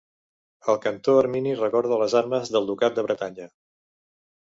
[0.73, 3.51] El cantó ermini recorda les armes del Ducat de Bretanya.